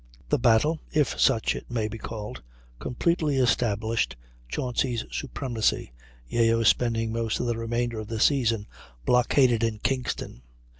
[0.29, 2.41] The battle, if such it may be called,
[2.79, 4.15] completely established
[4.49, 5.93] Chauncy's supremacy,
[6.27, 8.65] Yeo spending most of the remainder of the season
[9.05, 10.41] blockaded in Kingston.